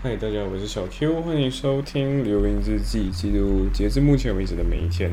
[0.00, 5.10] 嗨，大家好，我是小 Q，欢迎收听《流云日记》，记录截至目前为止的每一天。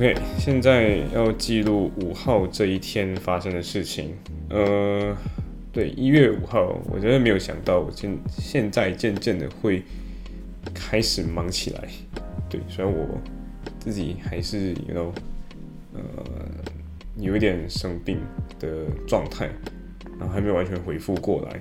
[0.00, 4.14] OK，现在要记录五号这一天发生的事情。
[4.48, 5.14] 呃，
[5.70, 9.82] 对，一月五号，我真的没有想到，我现现在渐渐的会
[10.72, 11.86] 开始忙起来。
[12.48, 13.06] 对，虽然我
[13.78, 15.12] 自己还是有
[15.92, 16.00] 呃
[17.18, 18.20] 有一点生病
[18.58, 19.50] 的状态，
[20.18, 21.60] 然后还没有完全恢复过来，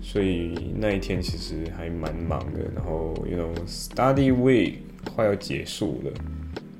[0.00, 2.60] 所以那一天其实还蛮忙的。
[2.72, 4.74] 然后，you know study week
[5.12, 6.12] 快要结束了，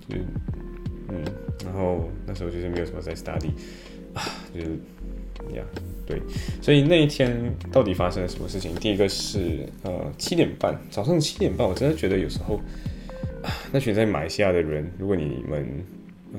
[0.08, 0.14] 就。
[1.10, 1.24] 嗯，
[1.64, 3.50] 然后那时候就是没有什么在 study
[4.14, 4.22] 啊，
[4.54, 4.66] 就是
[5.54, 5.64] 呀，
[6.06, 6.20] 对，
[6.60, 8.74] 所以那一天到底发生了什么事情？
[8.76, 12.56] 第一个是呃七点半，早上七点半，我真的觉得有时候
[13.42, 15.66] 啊，那群在马来西亚的人，如果你们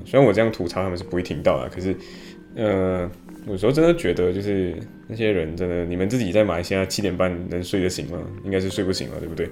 [0.05, 1.95] 虽然我这样吐槽他们是不会听到的，可是
[2.55, 3.09] 呃
[3.47, 4.75] 有时候真的觉得就是
[5.07, 8.21] 那些人真的，你们自己在马来西亚七点半能睡得醒吗？
[8.45, 9.49] 应该是睡不醒了，对不对？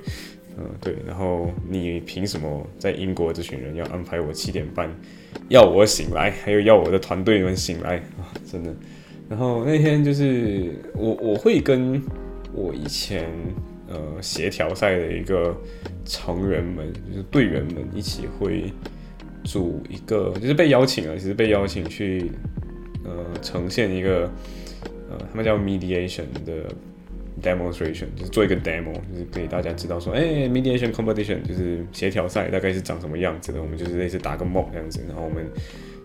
[0.58, 4.94] 嗯，对，然后你凭什么在英国这群人要安排我七点半
[5.47, 8.28] 要我醒来，还有要我的团队们醒来啊？
[8.45, 8.75] 真的。
[9.30, 12.02] 然后那天就是我我会跟
[12.52, 13.30] 我以前
[13.88, 15.55] 呃协调赛的一个
[16.03, 18.73] 成员们，就是队员们一起会
[19.45, 22.31] 组一个，就是被邀请了，其实被邀请去
[23.05, 24.30] 呃呈现一个
[24.83, 26.66] 呃他们叫 mediation 的。
[27.42, 33.62] Demonstration 就是做一个 demo，就是给大家知道说，哎，mediation competition 就是协调赛大概是长什么样子的。
[33.62, 35.00] 我们就是类似打个 mock 这样子。
[35.08, 35.45] 然后我们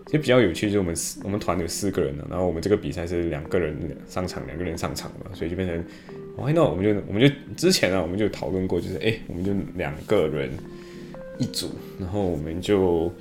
[0.05, 3.75] 其实比较有趣，就是我们四我们团有四个人呢，然后我们这个比赛是两个人
[4.07, 5.83] 上场，两个人上场嘛，所以就变成
[6.37, 6.69] ，why not？
[6.69, 10.49] 我们就我们就之前呢，我们就讨论过，就是哎，我们就两个人
[11.37, 11.69] 一组，
[11.99, 13.11] 然后我们就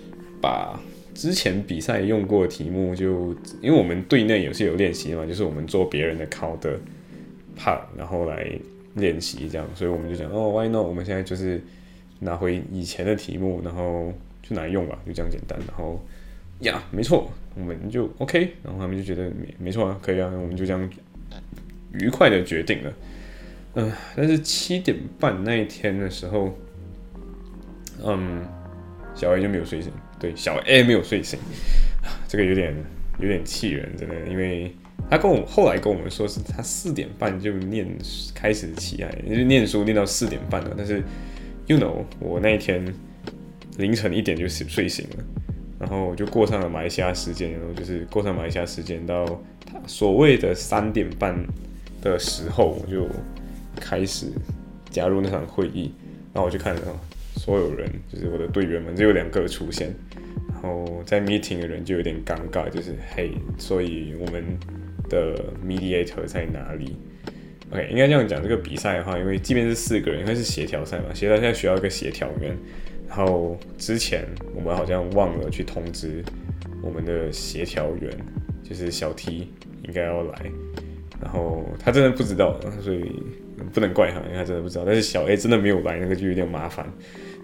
[0.41, 0.79] 把
[1.15, 6.79] 之前比赛用过的题目，就因为我们队内也是有练习嘛，就是我们做别人的考的。
[7.57, 8.47] 怕，然后来
[8.95, 10.87] 练习这样，所以我们就讲哦，Why not？
[10.87, 11.61] 我们现在就是
[12.21, 15.59] 拿回以前的题目，然后就拿来用吧，就这样简单。
[15.67, 16.01] 然后
[16.61, 18.53] 呀，没错，我们就 OK。
[18.63, 20.91] 然后他们就觉得没没错啊，可以啊，我们就这样
[21.93, 22.93] 愉快的决定了。
[23.75, 26.57] 嗯，但是七点半那一天的时候，
[28.05, 28.47] 嗯，
[29.15, 29.91] 小 A 就没有睡醒，
[30.21, 31.39] 对，小 A 没有睡醒，
[32.29, 32.75] 这个有点
[33.19, 34.75] 有点气人，真的，因为。
[35.15, 37.87] 他跟我后来跟我们说，是他四点半就念
[38.35, 40.75] 开始起来，就念书念到四点半了。
[40.77, 41.01] 但是
[41.69, 42.85] ，you know，我那一天
[43.77, 45.25] 凌晨一点就睡醒了，
[45.79, 49.41] 然后我就过上了马来西亚时间，然后就是过上马来西亚时间到
[49.87, 51.33] 所谓的三点半
[52.03, 53.07] 的时候，我就
[53.77, 54.27] 开始
[54.91, 55.95] 加入那场会议。
[56.33, 56.83] 然后我就看到
[57.37, 59.95] 所有人，就是我的队员们，只有两个出现，
[60.49, 64.45] 然后在 meeting 的人就有点尴尬，就是嘿，所以我们。
[65.09, 65.35] 的
[65.67, 66.97] mediator 在哪里
[67.71, 68.43] ？OK，应该这样讲。
[68.43, 72.57] 这个比赛的话，因为即便是四个人，因为是协调赛嘛，协调赛需要一个协调员。
[73.09, 76.25] 然后之前我们好像忘了去通知
[76.83, 78.11] 我们的协调员，
[78.63, 79.49] 就是小 T
[79.83, 80.51] 应该要来。
[81.23, 83.13] 然后他真的不知道，所以
[83.73, 84.85] 不能怪他，因为他真的不知道。
[84.85, 86.87] 但是小 A 真的没有来，那个就有点麻烦。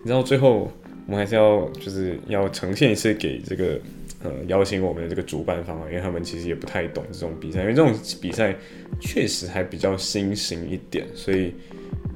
[0.05, 0.71] 然后最后
[1.07, 3.79] 我们还是要就是要呈现一次给这个。
[4.23, 8.55] 呃，邀请我们的这个主办方，因为他们其实也不太懂这种比赛，因为这种比赛
[9.01, 11.55] 确实还比较新型一点，所以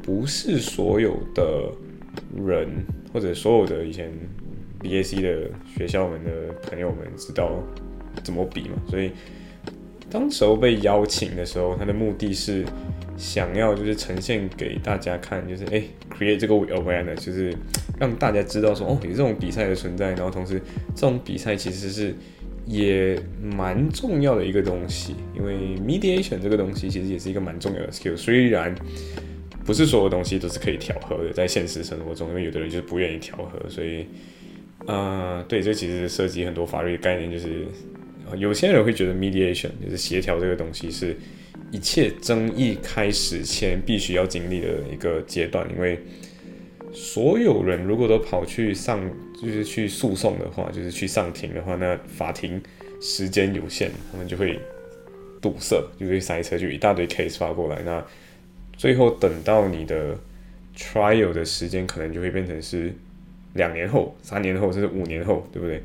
[0.03, 1.71] 不是所有的
[2.37, 2.69] 人
[3.13, 4.13] 或者所有的以前
[4.81, 7.63] BAC 的学校们的朋友们知道
[8.23, 8.75] 怎么比嘛。
[8.87, 9.11] 所以
[10.11, 12.67] 当时候被邀请的时候，他的目的是
[13.25, 17.55] 想要就是呈现给大家看，就是哎，create 这个 awareness，就是。
[17.97, 20.61] 让大家知道说哦，有这种比赛的存在，然后同时
[20.97, 22.13] 这种比赛其实是
[22.67, 28.17] 也蛮重要的一个东西，因为 mediation 这个东西其实也是一个蛮重要的 skill。
[28.17, 28.75] 虽然
[29.65, 34.05] 不是所有东西都是可以调和的，在现实生活中，因为有的人就是不愿意调和，所以
[34.87, 37.65] 呃，对，这其实涉及很多法律概念，就是
[38.37, 41.17] 有些人会觉得 mediation 就是协调这个东西是
[41.75, 45.99] 一切争议开始前必须要经历的一个阶段，因为。
[46.97, 49.03] 所有人如果都跑去上，
[49.43, 52.63] 就是去诉讼的话，就是去上庭的话，那法庭
[53.01, 54.57] 时间有限，他们就会
[55.43, 57.83] 堵塞，就会塞车，就一大堆 case 发过来。
[57.83, 58.01] 那
[58.77, 60.17] 最后等到你的
[60.77, 62.95] trial 的时间，可能就会变成是
[63.55, 65.83] 两年后、三年后，甚至五年后，对不对？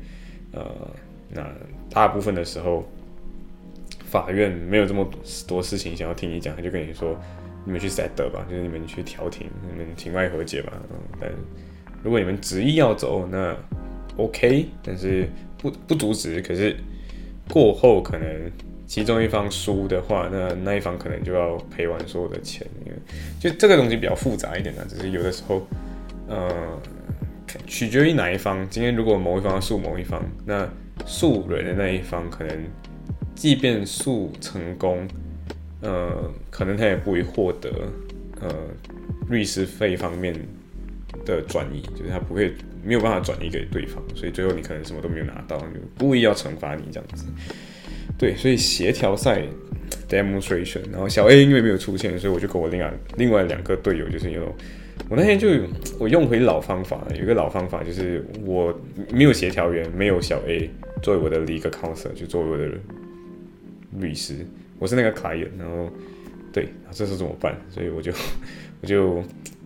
[0.52, 0.64] 呃，
[1.30, 1.44] 那
[1.90, 2.88] 大部分的时候，
[4.10, 5.08] 法院没有这么
[5.46, 7.16] 多事情想要听你讲，他就跟你说，
[7.64, 10.72] 你们去 set 吧，就是你们去调停，你们庭外和解吧。
[10.90, 11.30] 嗯，但
[12.02, 13.56] 如果你们执意要走，那
[14.16, 15.28] OK，但是
[15.58, 16.42] 不不阻止。
[16.42, 16.76] 可是
[17.48, 18.28] 过后可能
[18.84, 22.98] 其中一方输的话，那那一方可能就要赔完所有的钱，因为
[23.38, 24.84] 就这个东西比较复杂一点呢。
[24.88, 25.64] 只是有的时候，
[26.26, 26.50] 呃，
[27.66, 28.68] 取决于哪一方。
[28.68, 30.68] 今天如果某一方诉某一方，那
[31.06, 32.56] 诉人的那一方可能，
[33.40, 35.08] 即便诉成功，
[35.80, 37.70] 呃，可能他也不会获得
[38.38, 38.54] 呃
[39.30, 40.34] 律师费方面
[41.24, 42.52] 的转移，就是他不会
[42.84, 45.66] 没有办法转移给对方，所以最后你可能什么都没有拿到，就
[45.98, 47.24] 故意要惩罚你这样子。
[48.18, 49.42] 对，所以协调赛
[50.06, 54.54] demonstration，然后小 A 因为没有出现，所以我就跟我另外另外两个队友就是有。
[55.08, 55.48] 我那天就
[55.98, 58.78] 我用回老方法，有一个老方法就是我
[59.10, 60.68] 没有协调员，没有小 A
[61.02, 62.68] 作为我的 legal counsel，就作为我的
[63.98, 64.46] 律师，
[64.78, 65.90] 我是那个卡爷然后
[66.52, 67.56] 对， 这是怎么办？
[67.70, 68.12] 所以我就
[68.82, 69.22] 我就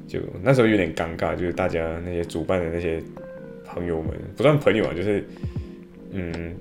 [0.07, 3.03] 就那时候有点尴尬，就是大家那些主办的那些
[3.65, 5.25] 朋友们，不算朋友啊，就是
[6.13, 6.55] 嗯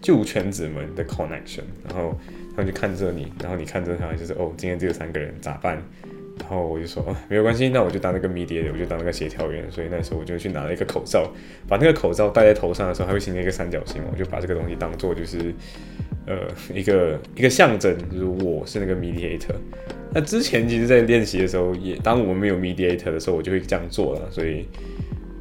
[0.00, 2.18] 旧圈子们的 connection，然后
[2.56, 5.82] 他们就看着你，然后你看着他，就是哦，今天只有三个人，咋办？
[6.40, 9.70] 然后我就说没有关系，那我就当那个 mediator，我就当那个协调员。
[9.70, 11.30] 所以那时候我就去拿了一个口罩，
[11.68, 15.54] 把那个口罩戴在头上的时候，它会形成一个三角形，我就把这个东西当做就是
[16.26, 19.54] 呃一个一个象征，就是我是那个 mediator。
[20.12, 24.28] 那之前其实，在练习的时候，也当我们没有 mediator 的时候，我就会这样做了。
[24.30, 24.66] 所以，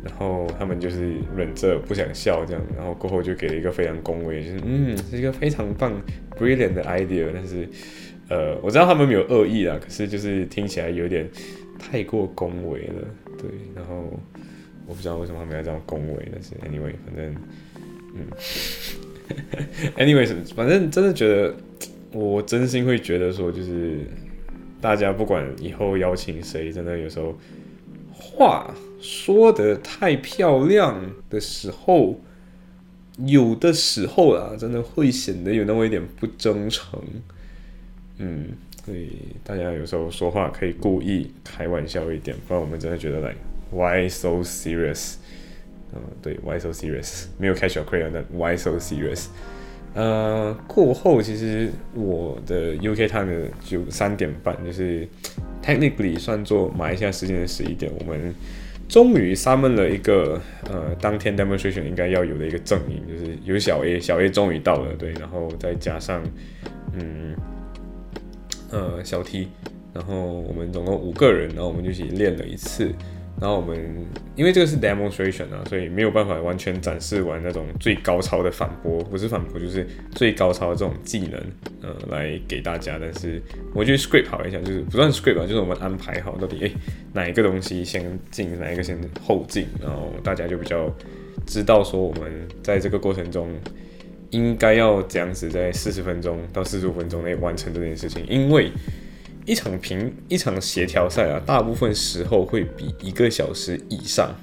[0.03, 5.93] 然后他们就是忍着不想笑这样，然后过后就给了一个非常恭维，就是嗯，是一个非常棒
[6.37, 7.67] brilliant 的 idea，但是。
[8.29, 11.27] 呃，我知道他们没有恶意啦，可是就是听起来有点
[11.79, 13.07] 太过恭维了，
[13.39, 13.49] 对。
[13.75, 14.03] 然后
[14.85, 17.35] 我不知道为什么他们要这样恭维，但是 anyway，反正
[18.15, 18.27] 嗯，
[19.97, 21.55] anyways，反正真的觉得，
[22.11, 24.01] 我真心会觉得说，就是
[24.79, 27.35] 大家不管以后邀请谁，真的有时候
[28.11, 28.71] 话
[29.01, 30.99] 说的太漂亮
[31.31, 32.19] 的时候，
[33.25, 37.01] 有的时候啊，真的会显得有那么一点不真诚。
[38.21, 38.47] 嗯，
[38.85, 39.11] 所以
[39.43, 43.37] 大家有时候说话可以故意开玩笑一点，不然我们真的觉得，like
[43.71, 45.15] why so serious？
[45.93, 47.27] 嗯，对，why so serious？
[47.37, 49.27] 没有 catch your crayon，但 why so serious？
[49.93, 55.07] 呃，过后其实我的 UK time 就三点半，就是
[55.63, 58.35] technically 算作马来西亚时间的十一点，我们
[58.87, 60.39] 终于 summon 了一个
[60.69, 66.21] 呃当天 demonstration 应该要有的一个阵营，就是有小 A，小 A 终于到了，对，然后再加上
[66.93, 67.33] 嗯。
[68.71, 69.47] 呃，小 T，
[69.93, 72.91] 然后我们总共五个人，然后我们就一起练了一次，
[73.39, 73.77] 然后我们
[74.35, 81.41] 因为这个是 demonstration 啊，所以没有办法完全展示完那种最高超的反驳，不是反驳就是最高超的这种技能，
[81.81, 82.99] 呃，来给大家。
[83.01, 83.41] 但是
[83.73, 86.71] 我觉得 script 好一下，就是不算 script 啊，就是我们安排好到底，诶，
[87.13, 90.93] 哪一个东西先进，哪一个先后进，然后大家就比较
[91.47, 92.31] 知道说我们
[92.61, 93.49] 在这个过程中。
[94.31, 98.71] 应该要这样子，在四十分钟到四十五分钟内完成这件事情，因为
[99.45, 104.35] 一场平一场协调赛啊，大部分时候会比一个小时以上，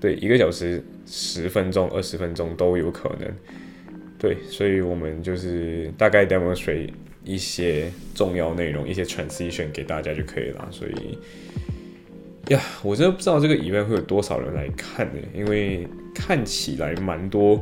[0.00, 3.28] 对，一个小时十分钟、二十分钟都有可能，
[4.18, 6.90] 对，所以我们就是大概 demonstrate
[7.24, 10.68] 一些重要内容、一些 transition 给大家就可以了。
[10.70, 11.18] 所以
[12.52, 17.60] 呀，我真的不知道这个以外会有多少人来看呢，因为看起来蛮多。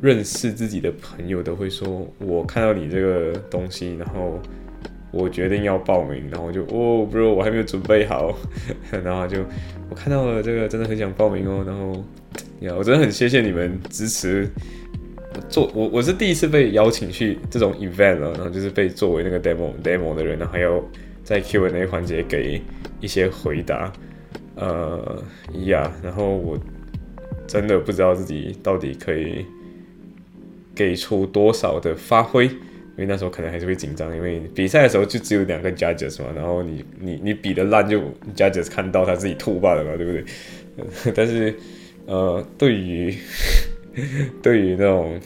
[0.00, 4.38] 认识自己的朋友都会说：“我看到你这个东西，然后
[5.10, 8.36] 我决定要报名，然后就哦，bro，我还没有准备好，
[9.04, 9.38] 然后就
[9.90, 11.64] 我看到了这个，真的很想报名哦。
[11.66, 12.04] 然后
[12.60, 14.48] 呀，我真的很谢谢你们支持。
[15.48, 20.82] 做我我是第一次被邀请去这种 event 了，然后就是被作为那个 demo demo 的人，然后还要
[21.24, 22.60] 在 Q&A 环节给
[23.00, 23.92] 一些回答。
[24.56, 25.22] 呃
[25.66, 26.58] 呀，然后我
[27.46, 29.44] 真的不知道自己到底可以。”
[30.78, 32.44] 给出多少的发挥？
[32.46, 38.00] 因为那时候可能还是会紧张，因为比赛的时候就只有两个 judges 嘛，然后你你你比的烂就
[38.36, 41.12] judges 看到他自己吐罢了嘛，对不对？
[41.14, 41.52] 但是
[42.06, 43.12] 呃，对于
[44.42, 45.18] 对于那种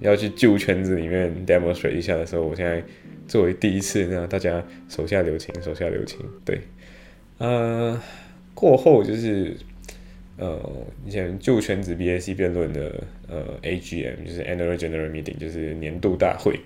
[0.00, 2.82] 要去旧圈子里面 demonstrate 一下的时候，我现在
[3.26, 6.18] 作为第一次，那大家手下留情，手下留情。
[6.44, 6.60] 对，
[7.38, 8.00] 呃，
[8.54, 9.56] 过后就是。
[10.40, 10.58] 呃，
[11.06, 16.58] 以前旧圈子 BAC 辩论的呃 AGM 就是 Annual General Meeting，就是年度大会。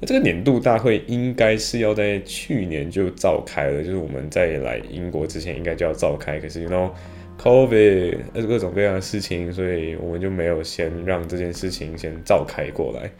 [0.00, 6.38] 那这个年度大会应该是要在去年就召开了，就是我们在来英国之前应该就要召开。
[6.38, 6.94] 可是，然后
[7.40, 13.10] COVID 各种各样的事情，所以我们就没有先让这件事情先召开过来。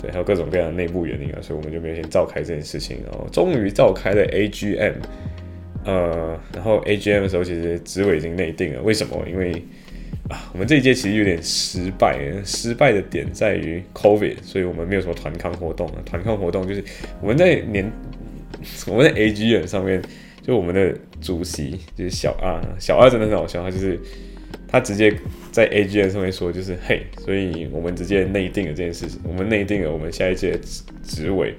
[0.00, 2.98] 对，还有各种各样的内部原因啊，所以我们就没有先召开这件事情。
[3.04, 4.94] 然后终于召开了 AGM，
[5.90, 8.82] 呃，然后 AGM 的时候其实职位已经内定了。
[8.82, 9.24] 为什么？
[9.28, 9.50] 因为
[10.28, 15.96] 啊，我们这一届其实有点失败，失败的点在于 COVID，所以我们没有什么团康活动啊。
[16.06, 16.84] 团康活动就是
[17.20, 17.90] 我们在年
[18.86, 20.00] 我们在 AGM 上面，
[20.42, 23.98] 就我们的主席就是小二，小二真的很好笑，他就是。
[24.72, 25.12] 他直接
[25.50, 31.52] 在 AGM 上面说，就是嘿，所以我们直接内定了这件事情，我们内定了我们下一届职职位，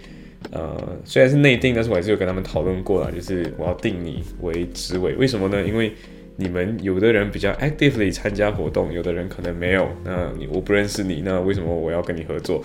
[0.51, 5.63] 呃，虽然是内定，但是我还是有跟他们讨论过了，就是我要定你为职位，为什么呢？
[5.63, 5.93] 因为
[6.36, 12.63] 你们有的人比较 actively 参加活动，有的人可能没有，那你我不认识你，那为什么我要跟你合作？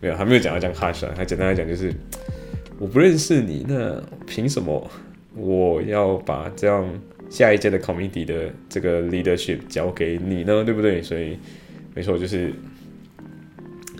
[0.00, 1.92] 没有，还没有讲到这样 harsh，还简单来讲就是
[2.78, 4.90] 我不认识你，那凭什么
[5.34, 6.88] 我要把这样？
[7.30, 11.02] 下一届的 committee 的这个 leadership 交给你呢，对不对？
[11.02, 11.36] 所以
[11.94, 12.50] 没错，就是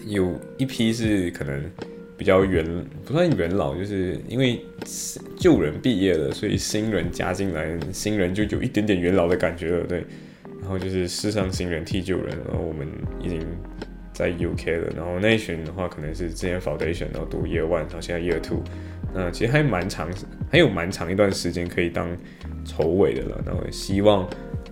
[0.07, 1.63] 有一批是可能
[2.19, 2.67] 比较元
[3.07, 4.61] 不算元老，就是因为
[5.39, 10.05] 旧人毕业了，所以新人加进来，新人就有一点点元老的感觉了，对。
[10.61, 12.87] 然后就是世上新人替旧人，然后我们
[13.23, 13.41] 已经
[14.13, 18.63] 在 UK 了，然后那一群的话可能是之前 foundation，然后读 year one，然后现在 year two，
[19.15, 20.11] 那其实还蛮长，
[20.51, 22.15] 还有蛮长一段时间可以当。
[22.65, 24.29] 筹委的了，然后希望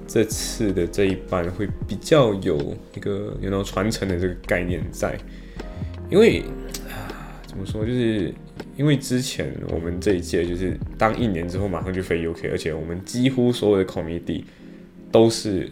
[0.07, 5.17] 这次的这一班会比较有一个有那种传承的这个概念在，
[6.11, 6.43] 因为
[7.57, 8.35] 怎么说，就是
[8.77, 14.45] 因为之前我们这一届就是当一年之后马上就飞 UK，而且我们几乎所有的 committee
[15.11, 15.71] 都是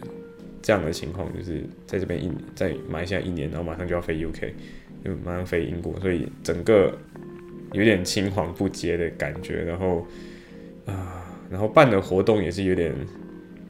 [0.63, 4.49] 这样的情况，就是在这边一在马来西亚一年，然后马上就要飞 UK，
[5.03, 6.97] 就马上飞英国，所以整个
[7.73, 10.07] 有点青黄不接的感觉，然后
[10.87, 11.21] 啊。
[11.47, 12.91] 然后办的活动也是有点，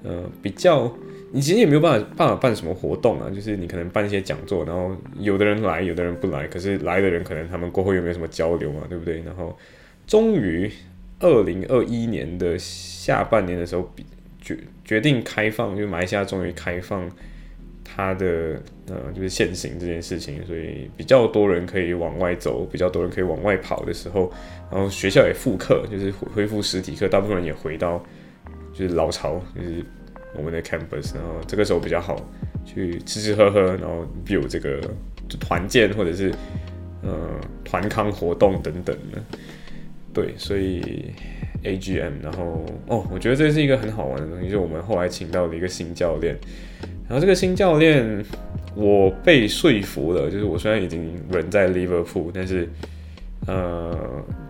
[0.02, 0.90] 呃，比较，
[1.36, 9.22] 你其实也没有办法办法办什么活动啊，就是你可能办一些讲座，然后有的人来，有的人不来，可是来的人可能他们过后又没有什么交流嘛，对不对？
[9.26, 9.54] 然后
[10.08, 10.72] 终于
[11.20, 13.94] 二零二一年的下半年的时候，
[14.42, 17.12] 决决定开放，就是马来西亚终于开放。
[17.88, 24.30] 他的呃就是限行这件事情，所以比较多人可以往外走，比较多人可以往外跑的时候，
[24.72, 28.04] 然后学校也复课，就是恢复实体课，大部分人也回到
[28.74, 29.86] 就是老巢，就是
[30.38, 32.16] 我们的 campus，然后这个时候比较好
[32.66, 34.80] 去吃吃喝喝，然后有这个
[35.40, 36.32] 团建或者是
[37.02, 37.18] 呃
[37.64, 39.22] 团康活动等等的，
[40.14, 41.14] 对，所以
[41.64, 46.38] AGM，然后哦，我觉得这是一个很好玩的东西，就我们后来请到了一个新教练。
[47.08, 48.26] 然后这个新教练，
[48.76, 50.30] 我被说服了。
[50.32, 52.68] 就是我虽然已经人在 Liverpool，但是，
[53.46, 53.96] 呃，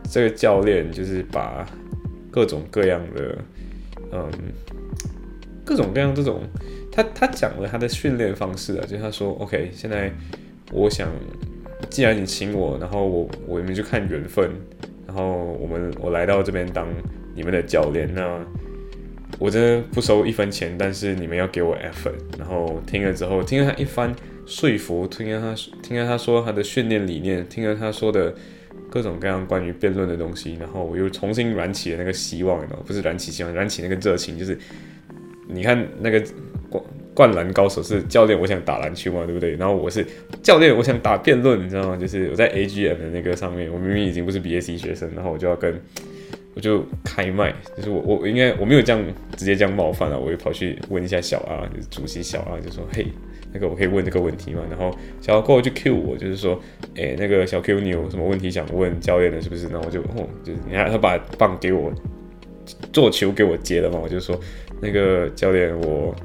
[0.09, 1.67] 这个教练就是把
[2.31, 3.37] 各种各样的，
[4.13, 4.31] 嗯，
[5.65, 6.41] 各种各样这种，
[6.91, 10.11] 他他讲了他的训练方式啊，就他说，OK，现在
[10.71, 11.09] 我想，
[11.89, 14.49] 既然你请我，然后我我们就看缘分，
[15.05, 16.87] 然后我们我来到这边当
[17.35, 18.39] 你们的教练，那。
[19.37, 22.13] 我真的不收一分钱，但是你们要给我 effort。
[22.37, 28.33] 然后听了之后，听了他一番说服，听了他听了他说他的训练理念，听了他说的
[28.89, 34.39] 各种各样关于辩论的东西，然后我又重新燃起了那个希望，不是燃起希望，燃起那个热情。
[34.39, 34.57] 就是
[35.47, 36.23] 你看那个
[36.69, 36.83] 灌
[37.13, 39.55] 灌篮高手是教练，我想打篮球嘛，对不对？
[39.55, 40.05] 然后我是
[40.41, 41.97] 教练，我想打辩论，你知道吗？
[41.97, 45.79] 就是我在 AGM 的那个上面，我明明已经不是 BAC 学生，然后我就要跟。
[46.55, 53.05] 我就开麦，就是我我应该我没有这样直接这样冒犯了，我就跑去问一下小阿，就是主席小阿，就说嘿，
[53.51, 54.61] 那个我可以问这个问题吗？
[54.69, 56.57] 然后小阿过后就 Q 我，就是说，
[56.95, 59.67] 哎，那个小 Q 你有什么问题想问教练的，是不是？
[59.67, 61.91] 然后我就哦，就是你看他把棒给我
[62.93, 64.39] 做球给我接了嘛，我就说
[64.85, 66.15] 那个教练，我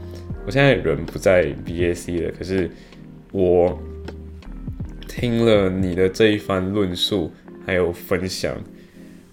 [0.45, 2.71] 我现在人不在 BAC 了，可是
[3.33, 3.81] 我
[5.09, 7.33] 听了你的这一番论述
[7.65, 8.55] 还有分享。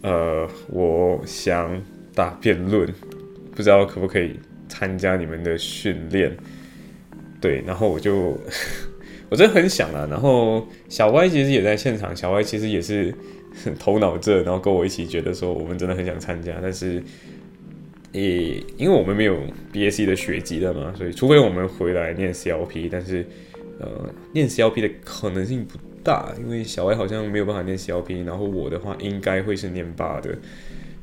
[0.02, 1.82] 呃，我想
[2.16, 2.88] 打辩论，
[3.54, 6.32] 不知道可不可以参加你们的训练？
[7.42, 8.40] 对，然后我就
[9.28, 10.08] 我真的很想啊。
[10.10, 13.14] 然后小歪其实也在现场，小歪其实也是
[13.78, 17.04] 头脑热，然后跟我一起觉得说我们真的很想参加，但是
[18.12, 19.38] 也因为我们没有
[19.74, 23.26] BSC 的学籍的嘛，所以除非我们回来念 CLP，但是
[23.80, 25.78] 呃，念 CLP 的可能性不。
[26.04, 30.30] 大，因为小 A 好像没有办法念 CLP，然后我的话应该会是念八的，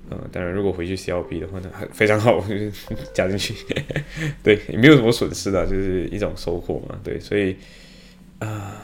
[0.09, 2.73] 呃，当然如果回去 CLP 的话呢，非常好，就是
[3.13, 3.53] 加进去，
[4.43, 7.55] 对，也没有什么损失的，就是一种收获嘛，对，所以
[8.39, 8.83] 啊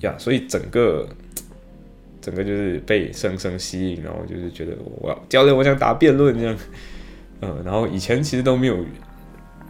[0.00, 1.06] 呀，所以整个
[2.22, 6.56] 整个就是被生生吸引，然后就是觉得我要教练，我想打辩论这样，
[7.42, 8.84] 嗯，然后以前其实都没有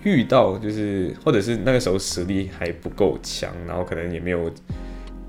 [0.04, 4.52] 遇到就是或者是那个时候实力还不够强，然后可能也没有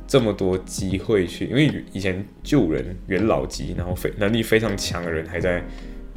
[0.05, 5.63] 这么多机会去，因为以前救人元老级，然后非能力非常强的人还在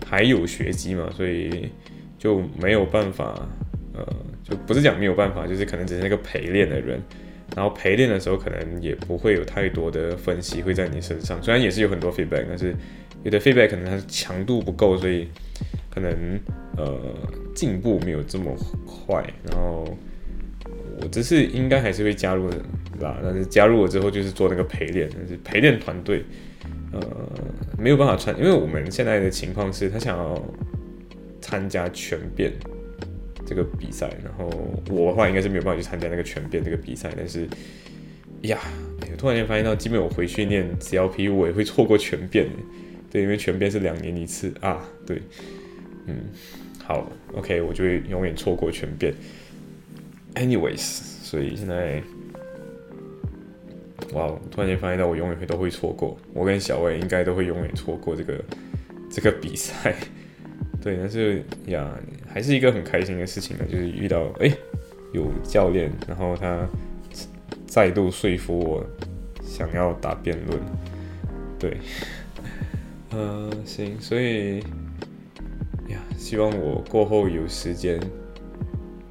[0.05, 1.71] 还有学籍嘛，所以
[2.19, 3.49] 就没有办法，
[3.95, 4.05] 呃，
[4.43, 7.01] 就不是讲没有办法，就是可能只是那个陪练的人，
[7.55, 12.75] 然后陪练的时候可能也不会有太多的分析会在你身上，虽然也是有很多 feedback，但是
[13.23, 15.29] 有的 feedback 可能它强度不够，所以
[15.97, 16.41] 可能
[16.77, 17.01] 呃。
[17.57, 19.89] 进步没有这么快，然后
[21.01, 22.59] 我这次应该还是会加入的
[23.01, 23.19] 吧。
[23.23, 26.23] 但是加入了之后就是做那个陪练，但是陪练团队
[26.93, 27.01] 呃
[27.79, 30.39] 没有办法穿，因为我们现在的情况是他想要
[31.41, 32.53] 参加全变
[33.47, 34.51] 这个比赛，然后
[34.91, 37.11] 我的话应该是没有办法去参加那个全变这个比赛。
[37.17, 37.49] 但是
[38.43, 38.59] 呀，
[39.17, 42.47] 突然间发现到，基本我回去念 CLP，我也会错过全变，
[43.11, 45.23] 对，因为全变是两年一次啊，对，
[46.07, 46.17] 嗯。
[46.85, 49.13] 好，OK，我就会永远错过全变。
[50.35, 52.01] Anyways，所以现在，
[54.13, 56.17] 哇，突然间发现到我永远会都会错过。
[56.33, 58.45] 我跟小魏应该都会永远错过这个
[59.11, 59.97] 这个比赛。
[60.81, 61.99] 对，但是呀，
[62.29, 64.49] 还是一个很开心的事情呢，就是遇到哎
[65.13, 66.69] 有教练，然后他
[67.67, 68.87] 再度说服我
[69.43, 70.61] 想要打辩论。
[71.59, 71.79] 对，
[73.11, 74.63] 嗯，行，所以。
[75.89, 78.01] 呀，希望我过后有时间，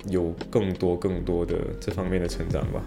[0.09, 2.83] 有更多更多的这方面的成长吧。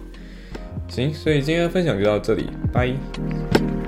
[0.87, 3.78] 行，所以今天的分享就到这里，拜。